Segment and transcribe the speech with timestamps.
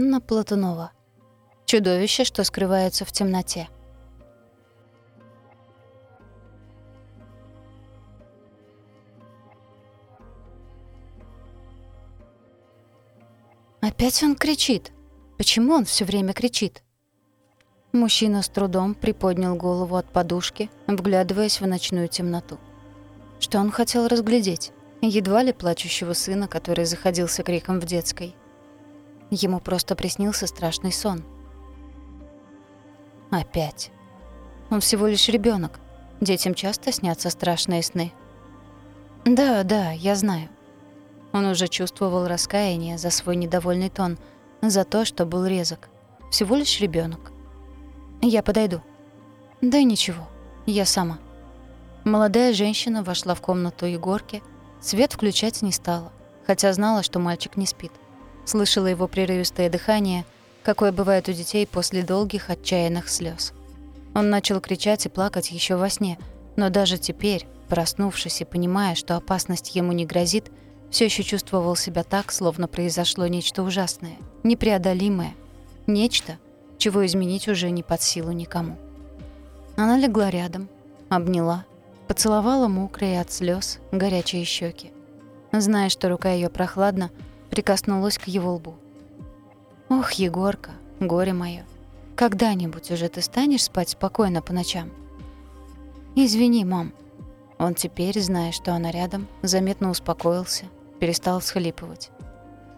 [0.00, 0.92] Анна Платунова.
[1.66, 3.68] Чудовище, что скрывается в темноте.
[13.80, 14.92] Опять он кричит.
[15.36, 16.84] Почему он все время кричит?
[17.90, 22.58] Мужчина с трудом приподнял голову от подушки, вглядываясь в ночную темноту.
[23.40, 24.70] Что он хотел разглядеть?
[25.00, 28.36] Едва ли плачущего сына, который заходился криком в детской.
[29.30, 31.24] Ему просто приснился страшный сон.
[33.30, 33.90] Опять.
[34.70, 35.80] Он всего лишь ребенок.
[36.20, 38.12] Детям часто снятся страшные сны.
[39.24, 40.48] Да, да, я знаю.
[41.32, 44.18] Он уже чувствовал раскаяние за свой недовольный тон,
[44.62, 45.88] за то, что был резок.
[46.30, 47.32] Всего лишь ребенок.
[48.22, 48.80] Я подойду.
[49.60, 50.26] Да ничего,
[50.66, 51.18] я сама.
[52.04, 54.42] Молодая женщина вошла в комнату Егорки,
[54.80, 56.12] свет включать не стала,
[56.46, 57.92] хотя знала, что мальчик не спит.
[58.48, 60.24] Слышала его прерывистое дыхание,
[60.62, 63.52] какое бывает у детей после долгих отчаянных слез.
[64.14, 66.18] Он начал кричать и плакать еще во сне,
[66.56, 70.50] но даже теперь, проснувшись и понимая, что опасность ему не грозит,
[70.88, 75.34] все еще чувствовал себя так, словно произошло нечто ужасное, непреодолимое,
[75.86, 76.38] нечто,
[76.78, 78.78] чего изменить уже не под силу никому.
[79.76, 80.70] Она легла рядом,
[81.10, 81.66] обняла,
[82.06, 84.90] поцеловала мокрые от слез горячие щеки.
[85.52, 87.10] Зная, что рука ее прохладна,
[87.50, 88.74] прикоснулась к его лбу.
[89.88, 91.64] «Ох, Егорка, горе мое,
[92.16, 94.90] когда-нибудь уже ты станешь спать спокойно по ночам?»
[96.14, 96.92] «Извини, мам».
[97.58, 100.66] Он теперь, зная, что она рядом, заметно успокоился,
[101.00, 102.10] перестал всхлипывать.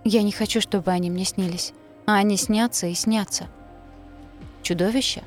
[0.04, 1.72] «Я не хочу, чтобы они мне снились,
[2.06, 3.46] а они снятся и снятся».
[4.62, 5.22] «Чудовище?»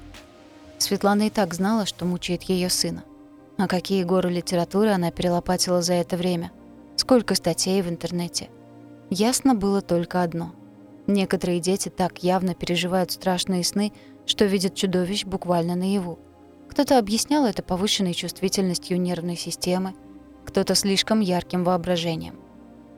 [0.78, 3.03] Светлана и так знала, что мучает ее сына.
[3.57, 6.52] А какие горы литературы она перелопатила за это время.
[6.95, 8.50] Сколько статей в интернете.
[9.09, 10.54] Ясно было только одно.
[11.08, 13.92] Некоторые дети так явно переживают страшные сны,
[14.26, 16.20] что видят чудовищ буквально наяву.
[16.70, 19.94] Кто-то объяснял это повышенной чувствительностью нервной системы,
[20.46, 22.40] кто-то слишком ярким воображением.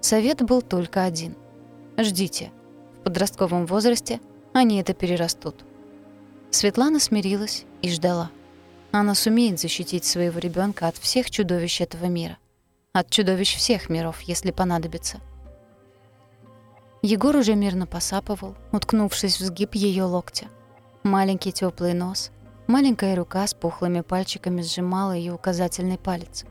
[0.02, 1.36] Совет был только один.
[1.98, 2.52] Ждите.
[3.00, 4.20] В подростковом возрасте
[4.54, 5.66] они это перерастут.
[6.52, 8.32] Светлана смирилась и ждала.
[8.92, 12.38] Она сумеет защитить своего ребенка от всех чудовищ этого мира.
[12.94, 15.20] От чудовищ всех миров, если понадобится.
[17.06, 20.48] Егор уже мирно посапывал, уткнувшись в сгиб ее локтя.
[21.04, 22.32] Маленький теплый нос,
[22.66, 26.46] маленькая рука с пухлыми пальчиками сжимала ее указательный палец.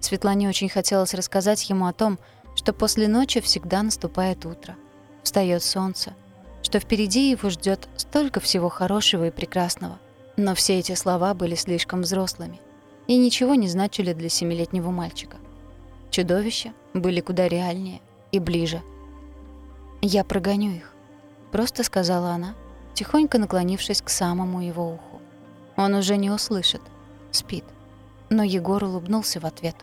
[0.00, 2.18] Светлане очень хотелось рассказать ему о том,
[2.54, 4.76] что после ночи всегда наступает утро.
[5.22, 6.12] Встаёт солнце,
[6.60, 9.98] что впереди его ждет столько всего хорошего и прекрасного.
[10.36, 12.60] Но все эти слова были слишком взрослыми
[13.06, 15.38] и ничего не значили для семилетнего мальчика.
[16.10, 18.82] Чудовища были куда реальнее и ближе.
[20.06, 20.92] «Я прогоню их»,—
[21.50, 22.54] просто сказала она,
[22.92, 25.22] тихонько наклонившись к самому его уху.
[25.76, 26.82] Он уже не услышит,
[27.30, 27.64] спит.
[28.28, 29.76] Но Егор улыбнулся в ответ.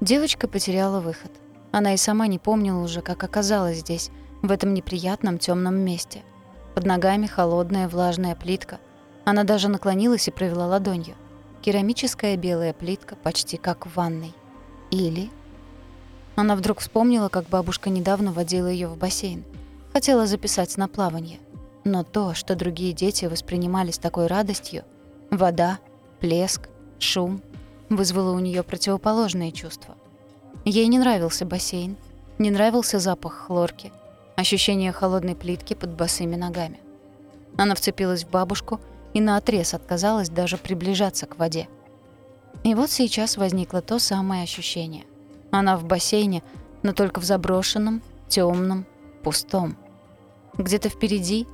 [0.00, 1.32] Девочка потеряла выход.
[1.72, 4.10] Она и сама не помнила уже, как оказалась здесь,
[4.42, 6.22] в этом неприятном темном месте—
[6.76, 8.78] под ногами холодная влажная плитка.
[9.24, 11.16] Она даже наклонилась и провела ладонью.
[11.62, 14.34] Керамическая белая плитка, почти как в ванной.
[14.92, 15.30] Или...
[16.36, 19.44] Она вдруг вспомнила, как бабушка недавно водила ее в бассейн.
[19.92, 21.38] Хотела записать на плавание.
[21.84, 24.84] Но то, что другие дети воспринимали с такой радостью,
[25.30, 25.78] вода,
[26.20, 26.68] плеск,
[26.98, 27.42] шум,
[27.88, 29.94] вызвало у нее противоположные чувства.
[30.64, 31.96] Ей не нравился бассейн,
[32.38, 33.92] не нравился запах хлорки—
[34.36, 36.80] ощущение холодной плитки под босыми ногами.
[37.56, 38.80] Она вцепилась в бабушку
[39.12, 41.68] и наотрез отказалась даже приближаться к воде.
[42.64, 45.04] И вот сейчас возникло то самое ощущение.
[45.54, 46.42] Она в бассейне,
[46.82, 48.86] но только в заброшенном, темном,
[49.22, 49.76] пустом.
[50.58, 51.46] Где-то впереди,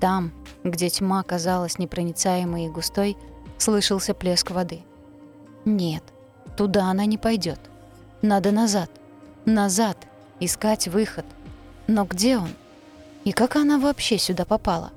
[0.00, 0.32] там,
[0.64, 3.16] где тьма казалась непроницаемой и густой,
[3.56, 4.80] слышался плеск воды.
[5.64, 6.02] Нет,
[6.56, 7.60] туда она не пойдет.
[8.20, 8.90] Надо назад.
[9.44, 9.96] Назад.
[10.40, 11.24] Искать выход.
[11.86, 12.50] Но где он?
[13.22, 14.90] И как она вообще сюда попала?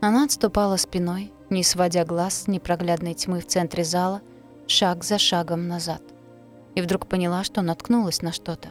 [0.00, 4.20] Она отступала спиной, не сводя глаз с непроглядной тьмы в центре зала,
[4.66, 6.02] шаг за шагом назад.
[6.76, 8.68] И вдруг поняла, что наткнулась на что-то.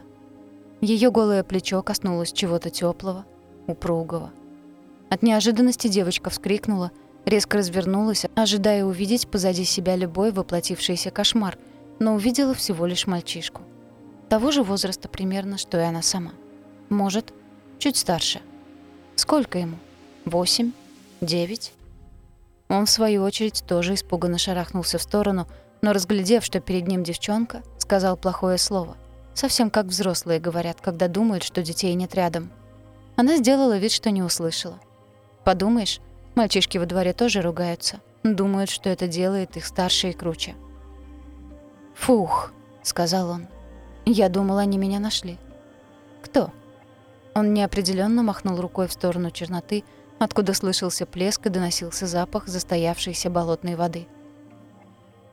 [0.80, 3.26] Ее голое плечо коснулось чего-то теплого,
[3.66, 4.32] упругого.
[5.10, 6.90] От неожиданности девочка вскрикнула,
[7.26, 11.58] резко развернулась, ожидая увидеть позади себя любой воплотившийся кошмар,
[11.98, 13.62] но увидела всего лишь мальчишку.
[14.28, 16.32] Того же возраста примерно, что и она сама.
[16.88, 17.32] Может,
[17.78, 18.40] чуть старше.
[19.14, 19.76] Сколько ему?
[20.24, 20.72] Восемь?
[21.20, 21.72] Девять?
[22.68, 25.46] Он, в свою очередь, тоже испуганно шарахнулся в сторону,
[25.82, 28.96] но, разглядев, что перед ним девчонка, сказал плохое слово.
[29.32, 32.50] Совсем как взрослые говорят, когда думают, что детей нет рядом.
[33.14, 34.80] Она сделала вид, что не услышала.
[35.44, 36.00] Подумаешь,
[36.34, 38.00] мальчишки во дворе тоже ругаются.
[38.24, 40.56] Думают, что это делает их старше и круче.
[41.94, 42.52] «Фух»,—
[42.82, 43.46] сказал он.
[44.04, 45.38] «Я думал, они меня нашли».
[46.22, 46.50] «Кто?»
[47.36, 49.84] Он неопределенно махнул рукой в сторону черноты,
[50.18, 54.08] откуда слышался плеск и доносился запах застоявшейся болотной воды.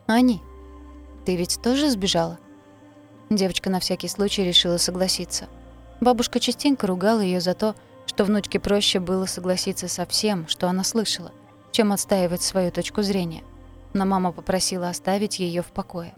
[0.06, 0.40] «Они,
[1.26, 2.38] ты ведь тоже сбежала?»
[3.36, 5.48] Девочка на всякий случай решила согласиться.
[6.00, 7.76] Бабушка частенько ругала ее за то,
[8.06, 11.32] что внучке проще было согласиться со всем, что она слышала,
[11.72, 13.44] чем отстаивать свою точку зрения.
[13.94, 16.14] Но мама попросила оставить ее в покое.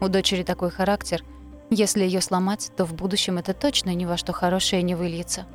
[0.00, 1.24] У дочери такой характер.
[1.70, 5.46] Если ее сломать, то в будущем это точно ни во что хорошее не выльется.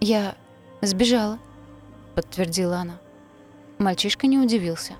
[0.00, 0.36] «Я
[0.80, 1.38] сбежала»,—
[2.14, 2.98] подтвердила она.
[3.76, 4.94] Мальчишка не удивился.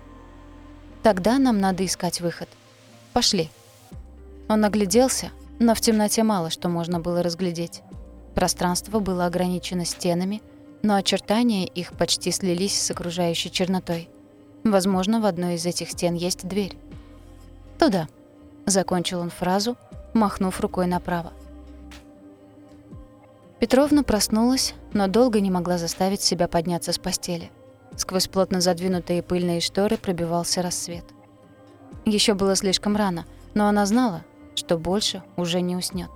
[1.02, 2.49] «Тогда нам надо искать выход.
[3.14, 3.50] Пошли».
[4.49, 7.83] Он огляделся, но в темноте мало что можно было разглядеть.
[8.35, 10.43] Пространство было ограничено стенами,
[10.83, 14.09] но очертания их почти слились с окружающей чернотой.
[14.65, 16.77] Возможно, в одной из этих стен есть дверь.
[17.79, 18.09] «Туда»,
[18.69, 19.77] Закончил он фразу,
[20.12, 21.33] махнув рукой направо.
[23.61, 27.50] Петровна проснулась, но долго не могла заставить себя подняться с постели.
[27.97, 31.05] Сквозь плотно задвинутые пыльные шторы пробивался рассвет.
[32.05, 33.25] Еще было слишком рано,
[33.55, 34.23] но она знала,
[34.58, 36.10] что больше уже не уснет.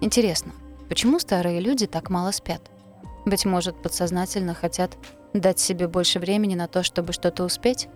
[0.00, 0.52] Интересно,
[0.88, 2.62] почему старые люди так мало спят?
[3.24, 4.96] Быть может, подсознательно хотят
[5.32, 7.88] дать себе больше времени на то, чтобы что-то успеть?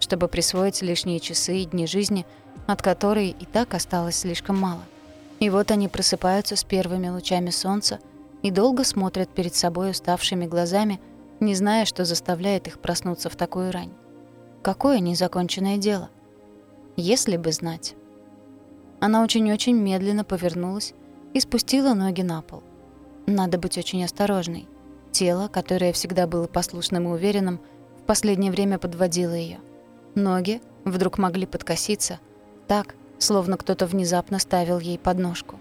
[0.00, 2.26] Чтобы присвоить лишние часы и дни жизни–
[2.66, 4.82] от которой и так осталось слишком мало.
[5.40, 7.98] И вот они просыпаются с первыми лучами солнца
[8.42, 11.00] и долго смотрят перед собой уставшими глазами,
[11.40, 13.92] не зная, что заставляет их проснуться в такую рань.
[14.62, 16.10] Какое незаконченное дело?
[16.96, 17.94] Если бы знать.
[19.02, 20.94] Она очень-очень медленно повернулась
[21.34, 22.62] и спустила ноги на пол.
[23.26, 24.68] Надо быть очень осторожной.
[25.10, 27.60] Тело, которое всегда было послушным и уверенным,
[27.98, 29.58] в последнее время подводило ее.
[30.14, 32.20] Ноги вдруг могли подкоситься—
[32.68, 35.58] так, словно кто-то внезапно ставил ей подножку.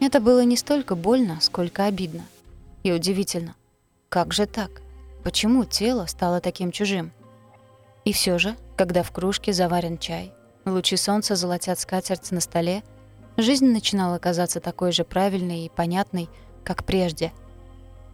[0.00, 2.24] Это было не столько больно, сколько обидно.
[2.82, 3.54] И удивительно.
[4.08, 4.82] Как же так?
[5.22, 7.12] Почему тело стало таким чужим?
[8.04, 10.32] И все же, когда в кружке заварен чай,
[10.70, 12.82] лучи солнца золотят скатерть на столе,
[13.36, 16.28] жизнь начинала казаться такой же правильной и понятной,
[16.64, 17.32] как прежде.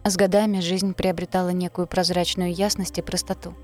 [0.03, 3.55] С годами жизнь приобретала некую прозрачную ясность и простоту.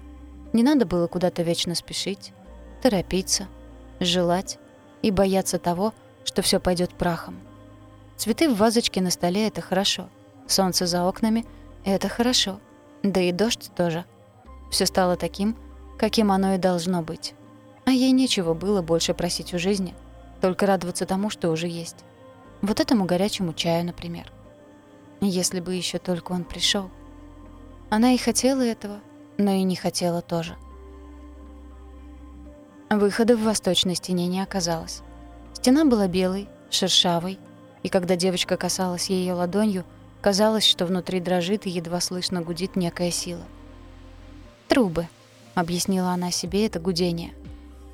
[0.53, 2.33] Не надо было куда-то вечно спешить,
[2.81, 3.47] торопиться,
[3.99, 4.57] желать
[5.01, 7.39] и бояться того, что все пойдет прахом.
[8.17, 10.09] Цветы в вазочке на столе— это хорошо.
[10.47, 11.45] Солнце за окнами—
[11.85, 12.59] это хорошо.
[13.03, 14.05] Да и дождь тоже.
[14.69, 15.55] Все стало таким,
[15.97, 17.33] каким оно и должно быть.
[17.85, 19.93] А ей нечего было больше просить у жизни,
[20.39, 21.97] только радоваться тому, что уже есть.
[22.61, 24.31] Вот этому горячему чаю, например.
[25.19, 26.89] Если бы еще только он пришел.
[27.89, 28.99] Она и хотела этого,
[29.37, 30.55] но и не хотела тоже.
[32.89, 35.01] Выхода в восточной стене не оказалось.
[35.53, 37.39] Стена была белой, шершавой,
[37.83, 39.85] и когда девочка касалась ее ладонью,
[40.21, 43.43] казалось, что внутри дрожит и едва слышно гудит некая сила.
[44.67, 45.07] «Трубы»,—
[45.55, 47.33] объяснила она себе это гудение.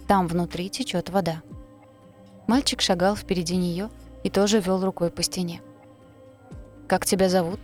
[0.08, 1.42] «Там внутри течет вода».
[2.48, 3.90] Мальчик шагал впереди нее
[4.24, 5.62] и тоже вел рукой по стене.
[6.88, 7.60] «Как тебя зовут?»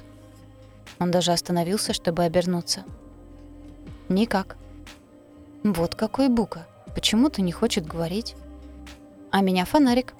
[1.00, 2.84] Он даже остановился, чтобы обернуться.
[4.10, 4.58] «Никак».
[5.64, 8.36] «Вот какой Бука!» Почему-то не хочет говорить.
[9.32, 10.14] А меня фонарик.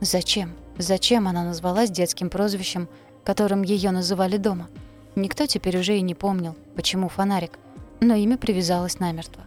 [0.00, 0.54] Зачем?
[0.78, 2.88] Зачем она назвалась детским прозвищем,
[3.24, 4.68] которым ее называли дома?
[5.14, 7.58] Никто теперь уже и не помнил, почему фонарик,
[8.00, 9.42] но имя привязалось намертво.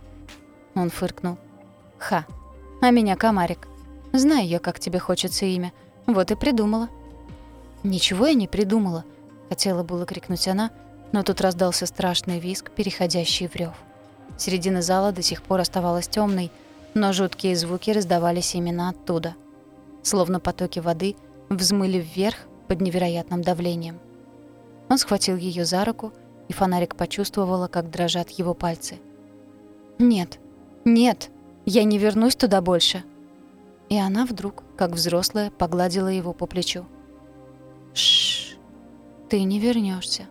[0.75, 1.37] Он фыркнул.
[1.97, 2.25] «Ха,
[2.81, 3.67] а меня комарик.
[4.13, 5.73] Знаю я, как тебе хочется имя.
[6.05, 6.89] Вот и придумала».
[7.83, 9.03] «Ничего я не придумала»,—
[9.49, 10.71] хотела было крикнуть она,
[11.11, 13.73] но тут раздался страшный визг, переходящий в рев.
[14.37, 16.51] Середина зала до сих пор оставалась темной,
[16.93, 19.35] но жуткие звуки раздавались именно оттуда.
[20.01, 21.15] Словно потоки воды
[21.49, 22.37] взмыли вверх
[22.67, 23.99] под невероятным давлением.
[24.89, 26.11] Он схватил ее за руку,
[26.47, 28.99] и фонарик почувствовала, как дрожат его пальцы.
[29.97, 30.39] «Нет,
[30.83, 31.29] нет,
[31.65, 33.03] я не вернусь туда больше!»
[33.89, 36.85] И она вдруг, как взрослая, погладила его по плечу.
[37.93, 38.57] «Шш,
[39.29, 40.27] ты не вернешься,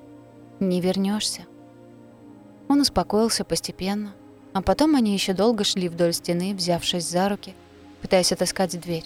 [0.61, 1.43] не вернешься.
[2.69, 4.15] Он успокоился постепенно,
[4.53, 7.55] а потом они еще долго шли вдоль стены, взявшись за руки,
[8.01, 9.05] пытаясь отыскать дверь.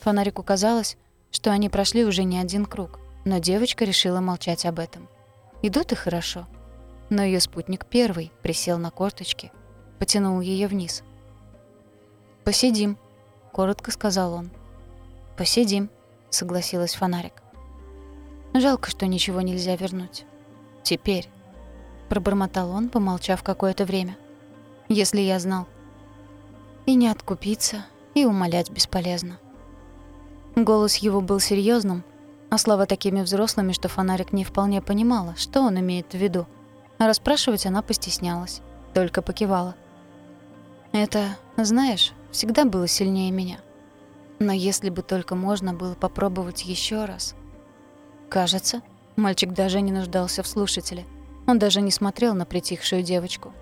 [0.00, 0.96] Фонарику казалось,
[1.30, 5.08] что они прошли уже не один круг, но девочка решила молчать об этом.
[5.62, 6.46] Идут и хорошо.
[7.10, 9.52] Но ее спутник первый присел на корточки,
[9.98, 11.02] потянул ее вниз.
[12.44, 12.98] «Посидим»,—
[13.52, 14.50] коротко сказал он.
[15.36, 15.90] «Посидим»,—
[16.30, 17.42] согласилась фонарик.
[18.54, 20.26] Жалко, что ничего нельзя вернуть.
[20.82, 21.28] Теперь,
[22.08, 24.16] пробормотал он, помолчав какое-то время.
[24.88, 25.66] Если я знал.
[26.84, 29.38] И не откупиться, и умолять бесполезно.
[30.54, 32.04] Голос его был серьезным,
[32.50, 36.46] а слова такими взрослыми, что фонарик не вполне понимала, что он имеет в виду.
[36.98, 38.60] А расспрашивать она постеснялась,
[38.92, 39.74] только покивала.
[40.92, 43.60] Это, знаешь, всегда было сильнее меня.
[44.40, 47.36] Но если бы только можно было попробовать еще раз.
[48.28, 48.82] Кажется,
[49.14, 51.04] мальчик даже не нуждался в слушателе.
[51.46, 53.52] Он даже не смотрел на притихшую девочку.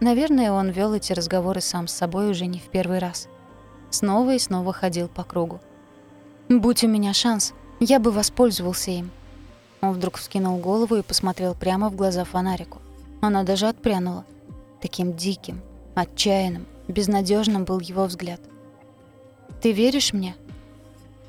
[0.00, 3.26] Наверное, он вел эти разговоры сам с собой уже не в первый раз.
[3.90, 5.60] Снова и снова ходил по кругу.
[6.48, 9.10] «Будь у меня шанс, я бы воспользовался им».
[9.80, 12.78] Он вдруг вскинул голову и посмотрел прямо в глаза фонарику.
[13.20, 14.24] Она даже отпрянула.
[14.80, 15.60] Таким диким,
[15.94, 18.40] отчаянным, безнадежным был его взгляд.
[19.60, 20.34] «Ты веришь мне?»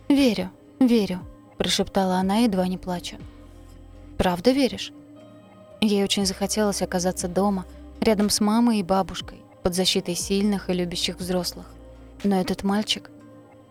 [0.08, 0.50] «Верю,
[0.80, 1.20] верю»,—
[1.58, 3.18] прошептала она, едва не плача.
[4.18, 4.92] «Правда веришь?»
[5.82, 7.66] Ей очень захотелось оказаться дома,
[8.01, 11.68] рядом с мамой и бабушкой, под защитой сильных и любящих взрослых.
[12.24, 13.10] Но этот мальчик,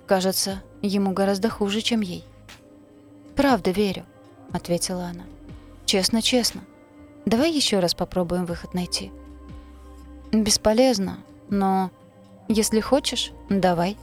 [0.06, 2.24] кажется, ему гораздо хуже, чем ей.
[3.36, 4.04] «Правда верю»,—
[4.52, 5.24] ответила она.
[5.84, 6.62] «Честно-честно.
[7.26, 9.12] Давай еще раз попробуем выход найти».
[10.32, 11.18] «Бесполезно,
[11.50, 11.90] но
[12.48, 13.96] если хочешь, давай».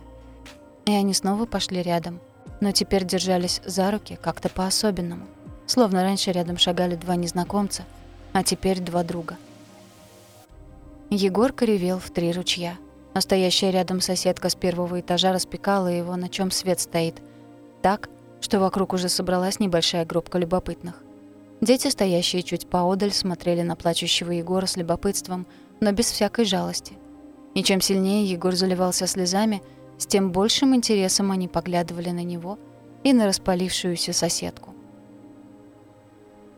[0.86, 2.20] И они снова пошли рядом,
[2.62, 5.26] но теперь держались за руки как-то по-особенному,
[5.66, 7.86] словно раньше рядом шагали два незнакомца,
[8.34, 9.38] а теперь два друга.
[11.10, 12.78] Егор ревел в три ручья,
[13.14, 17.16] а стоящая рядом соседка с первого этажа распекала его, на чем свет стоит,
[17.82, 18.10] так,
[18.42, 21.02] что вокруг уже собралась небольшая группка любопытных.
[21.62, 25.48] Дети, стоящие чуть поодаль, смотрели на плачущего Егора с любопытством,
[25.80, 26.94] но без всякой жалости.
[27.56, 29.64] И чем сильнее Егор заливался слезами,
[29.98, 32.60] с тем большим интересом они поглядывали на него
[33.04, 34.76] и на распалившуюся соседку.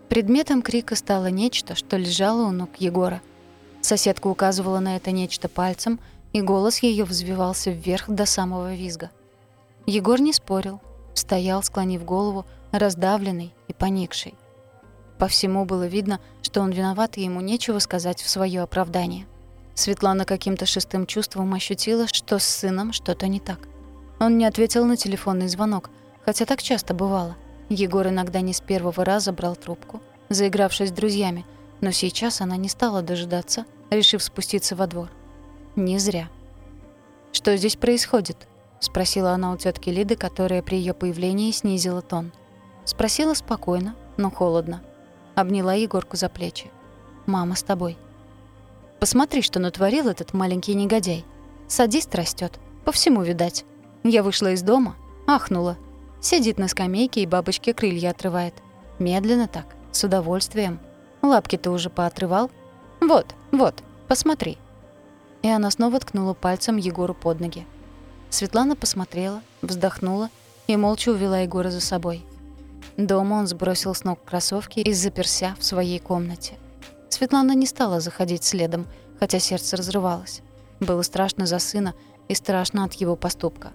[0.09, 3.21] Предметом крика стало нечто, что лежало у ног Егора.
[3.81, 5.99] Соседка указывала на это нечто пальцем,
[6.33, 9.11] и голос ее взвивался вверх до самого визга.
[9.85, 10.81] Егор не спорил,
[11.13, 14.33] стоял, склонив голову, раздавленный и поникший.
[15.19, 19.27] По всему было видно, что он виноват, и ему нечего сказать в свое оправдание.
[19.77, 23.59] Светлана каким-то шестым чувством ощутила, что с сыном что-то не так.
[24.19, 25.91] Он не ответил на телефонный звонок,
[26.25, 27.37] хотя так часто бывало.
[27.69, 31.45] Егор иногда не с первого раза брал трубку, заигравшись с друзьями,
[31.79, 35.11] но сейчас она не стала дожидаться, решив спуститься во двор.
[35.75, 36.29] Не зря.
[37.31, 38.47] «Что здесь происходит?»—
[38.79, 42.31] спросила она у тетки Лиды, которая при ее появлении снизила тон.
[42.83, 44.81] Спросила спокойно, но холодно.
[45.35, 46.71] Обняла Егорку за плечи.
[47.27, 47.95] «Мама с тобой».
[48.99, 51.25] «Посмотри, что натворил этот маленький негодяй.
[51.67, 53.65] Садист растет, по всему видать.
[54.03, 54.95] Я вышла из дома,
[55.27, 55.77] ахнула.
[56.21, 58.55] Сидит на скамейке и бабочке крылья отрывает.
[58.99, 60.79] Медленно так, с удовольствием.
[61.21, 62.49] Лапки-то уже поотрывал.
[62.99, 64.57] Вот, вот, посмотри».
[65.43, 67.67] И она снова ткнула пальцем Егору под ноги.
[68.29, 70.29] Светлана посмотрела, вздохнула
[70.67, 72.25] и молча увела Егора за собой.
[72.97, 76.55] Дома он сбросил с ног кроссовки и заперся в своей комнате.
[77.17, 78.85] Светлана не стала заходить следом,
[79.19, 80.43] хотя сердце разрывалось.
[80.79, 81.95] Было страшно за сына
[82.27, 83.71] и страшно от его поступка.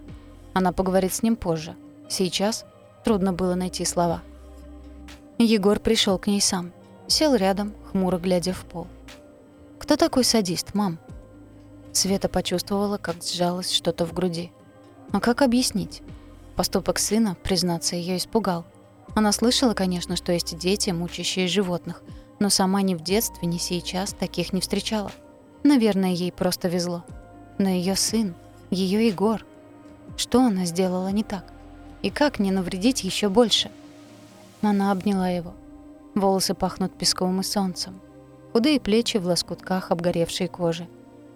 [0.53, 1.75] Она поговорит с ним позже.
[2.07, 2.63] Сейчас
[3.03, 4.21] трудно было найти слова.
[5.37, 6.71] Егор пришел к ней сам.
[7.07, 8.87] Сел рядом, хмуро глядя в пол.
[9.77, 10.97] «Кто такой садист, мам?»
[11.91, 14.53] Света почувствовала, как сжалось что-то в груди.
[15.11, 16.01] А как объяснить?
[16.55, 18.63] Поступок сына, признаться, ее испугал.
[19.15, 22.03] Она слышала, конечно, что есть дети, мучащие животных,
[22.43, 25.13] но сама ни в детстве, ни сейчас таких не встречала.
[25.63, 27.05] Наверное, ей просто везло.
[27.57, 28.35] Но ее сын,
[28.69, 29.45] ее Егор.
[30.17, 31.53] Что она сделала не так?
[32.01, 33.71] И как не навредить еще больше?
[34.61, 35.53] Она обняла его.
[36.15, 38.01] Волосы пахнут песком и солнцем.
[38.51, 40.89] Худые плечи в лоскутках обгоревшей кожи.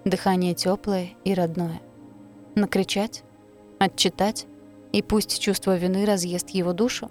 [0.03, 1.79] Дыхание теплое и родное.
[2.55, 3.23] Накричать?
[3.79, 4.45] Отчитать?
[4.91, 7.09] И пусть чувство вины разъест его душу?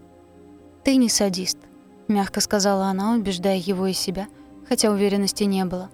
[0.84, 1.56] «Ты не садист»,—
[2.08, 4.28] мягко сказала она, убеждая его и себя,
[4.68, 5.90] хотя уверенности не было.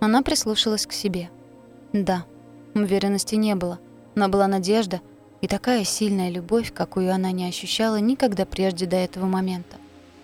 [0.00, 1.30] Она прислушалась к себе.
[1.92, 2.24] Да,
[2.74, 3.78] уверенности не было,
[4.14, 5.00] но была надежда
[5.40, 9.76] и такая сильная любовь, какую она не ощущала никогда прежде до этого момента.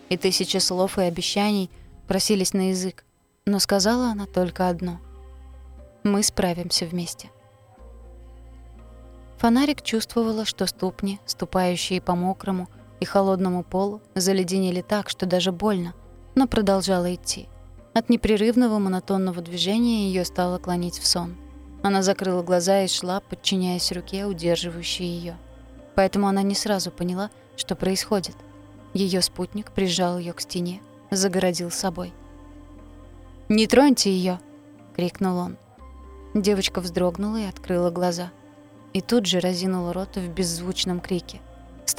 [0.08, 1.70] И тысячи слов и обещаний
[2.06, 3.04] просились на язык,
[3.46, 4.98] но сказала она только одно.
[6.02, 7.30] «Мы справимся вместе».
[9.38, 12.68] Фонарик чувствовала, что ступни, ступающие по мокрому,
[13.02, 15.92] и холодному полу заледенели так, что даже больно,
[16.36, 17.48] но продолжала идти.
[17.94, 21.36] От непрерывного монотонного движения ее стало клонить в сон.
[21.82, 25.36] Она закрыла глаза и шла, подчиняясь руке, удерживающей ее.
[25.96, 28.36] Поэтому она не сразу поняла, что происходит.
[28.94, 30.80] Ее спутник прижал ее к стене,
[31.10, 32.12] загородил собой.
[33.48, 34.38] «Не троньте ее!
[34.94, 35.56] крикнул он.
[36.34, 38.30] Девочка вздрогнула и открыла глаза.
[38.92, 41.40] И тут же разинула рот в беззвучном крике.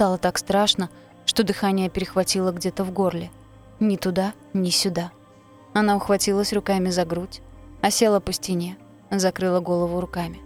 [0.04, 0.90] Стало так страшно,
[1.26, 3.32] что дыхание перехватило где-то в горле.
[3.80, 5.14] Ни туда, ни сюда.
[5.74, 7.42] Она ухватилась руками за грудь,
[7.80, 8.76] осела по стене,
[9.10, 10.42] закрыла голову руками.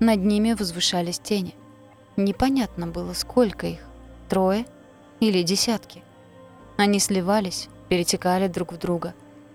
[0.00, 1.54] Над ними возвышались тени.
[2.18, 3.80] Непонятно было, сколько их—
[4.28, 4.66] трое
[5.18, 6.02] или десятки.
[6.76, 9.14] Они сливались, перетекали друг в друга.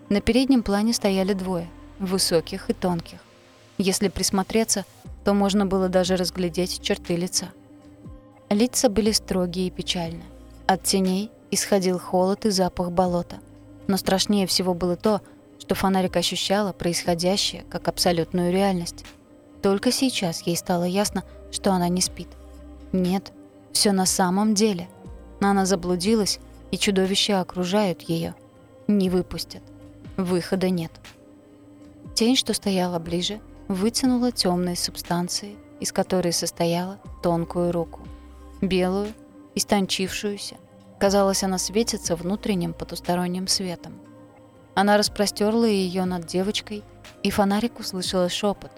[0.09, 1.69] На переднем плане стояли двое,
[2.00, 3.19] высоких и тонких.
[3.77, 4.86] Если присмотреться,
[5.24, 7.50] то можно было даже разглядеть черты лица.
[8.50, 10.24] Лица были строгие и печальны.
[10.65, 13.39] От теней исходил холод и запах болота.
[13.88, 15.22] Но страшнее всего было то,
[15.60, 19.06] что фонарик ощущала происходящее как абсолютную реальность.
[19.62, 22.27] Только сейчас ей стало ясно, что она не спит.
[22.91, 23.34] Нет,
[23.72, 24.88] все на самом деле.
[25.41, 26.39] Она заблудилась,
[26.72, 28.34] и чудовища окружают ее.
[28.88, 29.62] Не выпустят.
[30.18, 30.91] Выхода нет.
[32.15, 38.01] Тень, что стояла ближе, вытянула темные субстанции, из которой состояла тонкую руку.
[38.61, 39.13] Белую,
[39.55, 40.57] истончившуюся.
[40.99, 43.93] Казалось, она светится внутренним потусторонним светом.
[44.75, 46.83] Она распростерла ее над девочкой,
[47.23, 48.71] и фонарик услышала шепот,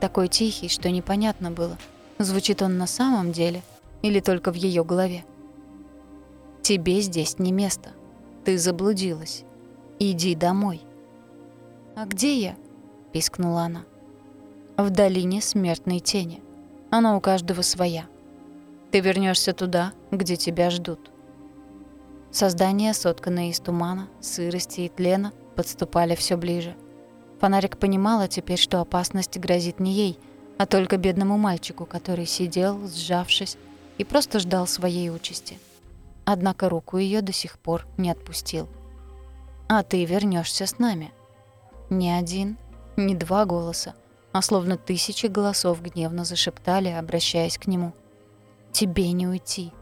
[0.00, 1.78] такой тихий, что непонятно было,
[2.18, 3.62] звучит он на самом деле
[4.02, 5.24] или только в ее голове.
[6.62, 7.90] «Тебе здесь не место.
[8.44, 9.44] Ты заблудилась.
[9.98, 10.82] Иди домой».
[11.96, 12.56] «А где я?»—
[13.12, 13.84] пискнула она.
[14.76, 16.42] «В долине смертной тени.
[16.90, 18.06] Она у каждого своя.
[18.94, 21.10] Ты вернешься туда, где тебя ждут».
[22.30, 26.76] Создания, сотканные из тумана, сырости и тлена, подступали все ближе.
[27.40, 30.18] Фонарик понимала теперь, что опасность грозит не ей,
[30.58, 33.56] а только бедному мальчику, который сидел, сжавшись,
[33.98, 35.58] и просто ждал своей участи.
[36.24, 38.68] Однако руку ее до сих пор не отпустил.
[39.68, 41.10] «А ты вернешься с нами».
[41.90, 42.58] Ни один,
[42.96, 43.96] ни два голоса,
[44.30, 47.92] а словно тысячи голосов гневно зашептали, обращаясь к нему.
[48.74, 49.72] «Тебе не уйти.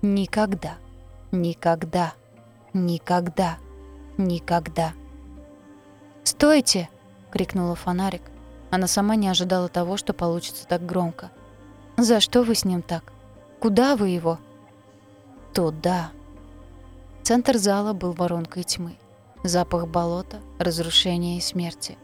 [0.00, 0.76] Никогда,
[1.32, 2.14] никогда,
[2.72, 3.58] никогда,
[4.16, 4.92] никогда».
[6.22, 6.88] «Стойте!»—
[7.32, 8.22] крикнула фонарик.
[8.70, 11.32] Она сама не ожидала того, что получится так громко.
[11.96, 13.12] «За что вы с ним так?
[13.58, 14.38] Куда вы его?»
[15.52, 16.12] «Туда».
[17.24, 18.96] Центр зала был воронкой тьмы.
[19.42, 21.98] Запах болота, разрушения и смерти.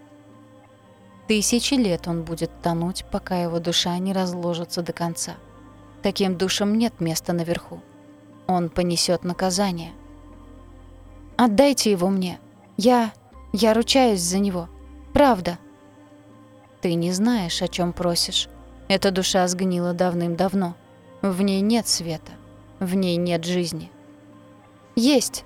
[1.28, 5.34] Тысячи лет он будет тонуть, пока его душа не разложится до конца.
[6.04, 7.80] Таким душам нет места наверху.
[8.46, 9.90] Он понесет наказание.
[11.36, 12.38] «Отдайте его мне.
[12.76, 13.12] Я...»
[13.56, 14.68] Я ручаюсь за него.
[15.12, 15.60] Правда.
[16.80, 18.48] Ты не знаешь, о чем просишь.
[18.88, 20.74] Эта душа сгнила давным-давно.
[21.22, 22.32] В ней нет света.
[22.80, 23.92] В ней нет жизни.
[24.96, 25.44] Есть.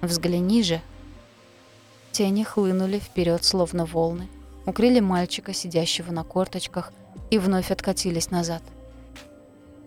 [0.00, 0.80] Взгляни же.
[2.10, 4.28] Тени хлынули вперед, словно волны,
[4.66, 6.92] укрыли мальчика, сидящего на корточках,
[7.30, 8.64] и вновь откатились назад.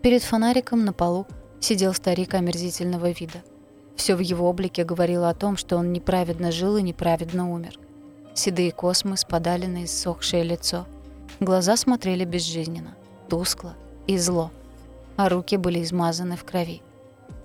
[0.02, 1.28] Перед фонариком на полу
[1.60, 3.44] сидел старик омерзительного вида.
[3.96, 7.78] Все в его облике говорило о том, что он неправедно жил и неправедно умер.
[8.34, 10.88] Седые космы спадали на иссохшее лицо.
[11.40, 12.96] Глаза смотрели безжизненно,
[13.30, 13.76] тускло
[14.08, 14.50] и зло,
[15.18, 16.82] а руки были измазаны в крови.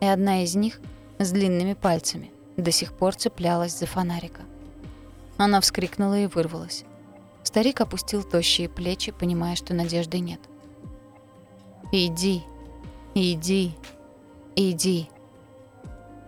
[0.01, 0.81] И одна из них
[1.19, 4.41] с длинными пальцами до сих пор цеплялась за фонарика.
[5.37, 6.85] Она вскрикнула и вырвалась.
[7.43, 10.41] Старик опустил тощие плечи, понимая, что надежды нет.
[11.99, 12.43] «Иди,
[13.15, 13.75] иди,
[14.55, 15.09] иди»,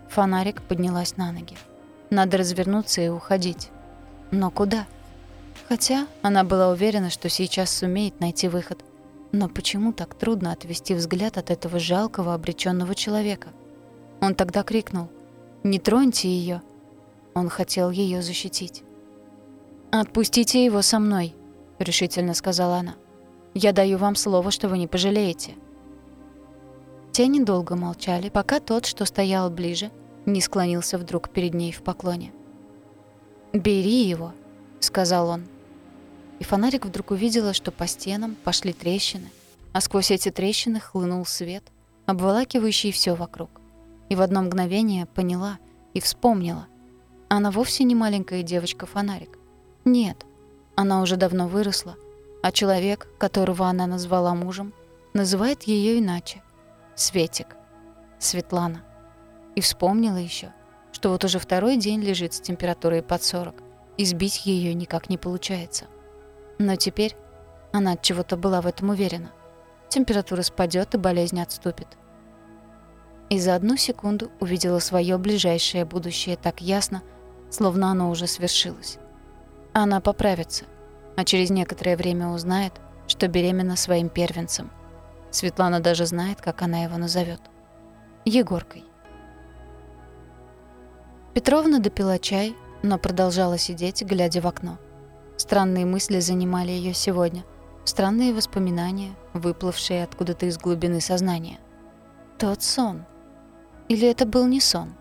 [0.09, 1.59] Фонарик поднялась на ноги.
[2.09, 3.68] Надо развернуться и уходить.
[4.31, 4.87] Но куда?
[5.68, 8.83] Хотя она была уверена, что сейчас сумеет найти выход.
[9.31, 13.50] Но почему так трудно отвести взгляд от этого жалкого обреченного человека?
[14.22, 15.11] Он тогда крикнул
[15.64, 16.62] «Не троньте ее!»
[17.35, 18.85] Он хотел ее защитить.
[19.90, 21.35] «Отпустите его со мной»,—
[21.78, 22.94] решительно сказала она.
[23.61, 25.57] «Я даю вам слово, что вы не пожалеете».
[27.11, 29.90] Тени долго молчали, пока тот, что стоял ближе,
[30.27, 32.33] не склонился вдруг перед ней в поклоне.
[33.53, 34.33] «Бери его»,—
[34.79, 35.42] сказал он.
[36.38, 39.29] И фонарик вдруг увидела, что по стенам пошли трещины,
[39.73, 41.64] а сквозь эти трещины хлынул свет,
[42.07, 43.51] обволакивающий все вокруг.
[44.09, 45.59] И в одно мгновение поняла
[45.94, 46.68] и вспомнила.
[47.29, 49.37] Она вовсе не маленькая девочка-фонарик.
[49.85, 50.25] Нет,
[50.77, 51.97] она уже давно выросла,
[52.42, 54.72] а человек, которого она назвала мужем,
[55.14, 56.42] называет ее иначе.
[56.94, 57.57] Светик.
[58.18, 58.83] Светлана.
[59.55, 60.53] И вспомнила еще,
[60.92, 63.55] что вот уже второй день лежит с температурой под 40,
[63.96, 65.87] и сбить ее никак не получается.
[66.59, 67.16] Но теперь
[67.72, 69.31] она от чего-то была в этом уверена.
[69.88, 71.88] Температура спадет и болезнь отступит.
[73.31, 77.03] и за одну секунду увидела свое ближайшее будущее так ясно,
[77.51, 78.98] словно оно уже свершилось.
[79.72, 80.64] Она поправится,
[81.18, 82.74] а через некоторое время узнает,
[83.09, 84.70] что беременна своим первенцем.
[85.33, 87.40] Светлана даже знает, как она его назовет.
[88.24, 88.85] Егоркой.
[91.35, 92.54] Петровна допила чай,
[92.85, 94.78] но продолжала сидеть, глядя в окно.
[95.37, 97.44] Странные мысли занимали ее сегодня.
[97.85, 101.59] Странные воспоминания, выплывшие откуда-то из глубины сознания.
[102.38, 103.07] Тот сон.
[103.88, 104.94] Или это был не сон?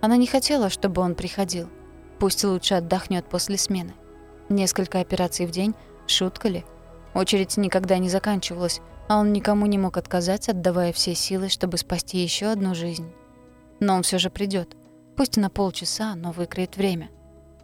[0.00, 1.68] Она не хотела, чтобы он приходил.
[2.18, 3.94] Пусть лучше отдохнет после смены.
[4.48, 5.74] Несколько операций в день—
[6.06, 6.64] шутка ли?
[7.14, 12.18] Очередь никогда не заканчивалась, а он никому не мог отказать, отдавая все силы, чтобы спасти
[12.18, 13.12] еще одну жизнь.
[13.80, 14.76] Но он все же придет,
[15.18, 17.10] Пусть на полчаса, но выкроет время.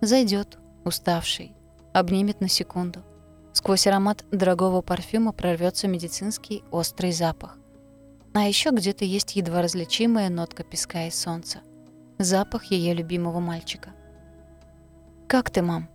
[0.01, 1.55] Зайдет, уставший,
[1.93, 3.05] обнимет на секунду.
[3.53, 7.57] Сквозь аромат дорогого парфюма прорвется медицинский острый запах.
[8.33, 11.61] А еще где-то есть едва различимая нотка песка и солнца.
[12.19, 13.91] Запах ее любимого мальчика.
[15.29, 15.89] «Как ты, мам?»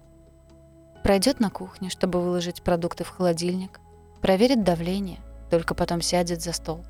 [1.04, 3.80] Пройдет на кухню, чтобы выложить продукты в холодильник,
[4.22, 6.84] проверит давление, только потом сядет за стол.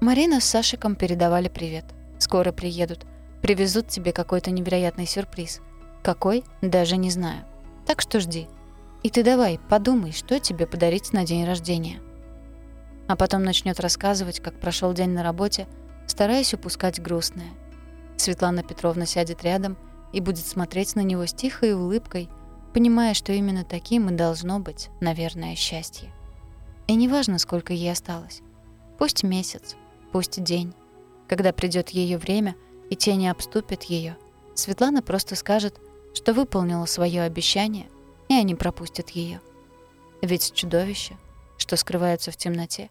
[0.00, 1.84] Марина с Сашиком передавали привет.
[2.18, 3.04] Скоро приедут.
[3.40, 5.60] Привезут тебе какой-то невероятный сюрприз.
[6.02, 6.44] Какой?
[6.60, 7.44] Даже не знаю.
[7.86, 8.48] Так что жди.
[9.02, 12.00] И ты давай, подумай, что тебе подарить на день рождения.
[13.08, 15.66] А потом начнет рассказывать, как прошел день на работе,
[16.06, 17.50] стараясь упускать грустное.
[18.16, 19.76] Светлана Петровна сядет рядом
[20.12, 22.28] и будет смотреть на него с тихой улыбкой,
[22.72, 26.10] понимая, что именно таким и должно быть, наверное, счастье.
[26.86, 28.42] И неважно, сколько ей осталось.
[28.98, 29.76] Пусть месяц,
[30.12, 30.74] пусть день.
[31.28, 32.56] Когда придет ее время—
[32.92, 34.18] и тени обступят ее,
[34.54, 35.80] Светлана просто скажет,
[36.12, 37.88] что выполнила свое обещание,
[38.28, 39.40] и они пропустят ее.
[40.20, 41.16] Ведь чудовища,
[41.56, 42.90] что скрываются в темноте,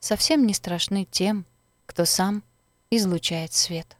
[0.00, 1.44] совсем не страшны тем,
[1.84, 2.42] кто сам
[2.88, 3.98] излучает свет.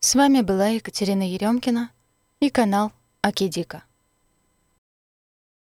[0.00, 1.90] С вами была Екатерина Еремкина
[2.40, 2.90] и канал
[3.24, 3.84] Акидика.